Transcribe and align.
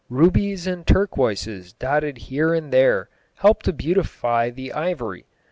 Rubies 0.09 0.65
and 0.65 0.87
turquoises 0.87 1.73
dotted 1.73 2.17
here 2.17 2.55
and 2.55 2.73
there 2.73 3.07
help 3.35 3.61
to 3.61 3.71
beautify 3.71 4.49
the 4.49 4.73
ivory. 4.73 5.27